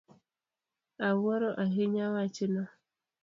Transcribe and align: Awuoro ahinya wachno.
Awuoro 1.07 1.49
ahinya 1.63 2.05
wachno. 2.13 2.63